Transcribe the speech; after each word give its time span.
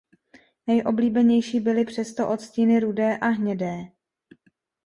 Nejoblíbenější 0.67 1.59
byly 1.59 1.85
přesto 1.85 2.29
odstíny 2.29 2.79
rudé 2.79 3.17
a 3.17 3.27
hnědé. 3.27 3.75